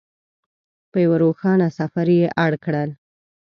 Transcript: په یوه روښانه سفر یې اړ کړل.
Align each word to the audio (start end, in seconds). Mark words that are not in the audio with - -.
په 0.91 0.97
یوه 1.05 1.17
روښانه 1.23 1.67
سفر 1.79 2.07
یې 2.17 2.27
اړ 2.45 2.51
کړل. 2.63 2.89